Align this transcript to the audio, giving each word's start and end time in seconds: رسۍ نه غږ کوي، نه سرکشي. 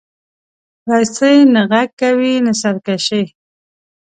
رسۍ 0.91 1.37
نه 1.53 1.61
غږ 1.71 1.89
کوي، 2.01 2.33
نه 2.45 2.53
سرکشي. 2.61 3.23